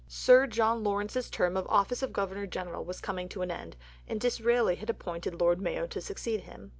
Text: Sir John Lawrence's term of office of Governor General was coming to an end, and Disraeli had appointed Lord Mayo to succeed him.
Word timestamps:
Sir 0.07 0.47
John 0.47 0.83
Lawrence's 0.83 1.29
term 1.29 1.55
of 1.55 1.67
office 1.67 2.01
of 2.01 2.11
Governor 2.11 2.47
General 2.47 2.83
was 2.83 2.99
coming 2.99 3.29
to 3.29 3.43
an 3.43 3.51
end, 3.51 3.75
and 4.07 4.19
Disraeli 4.19 4.73
had 4.73 4.89
appointed 4.89 5.39
Lord 5.39 5.61
Mayo 5.61 5.85
to 5.85 6.01
succeed 6.01 6.41
him. 6.41 6.69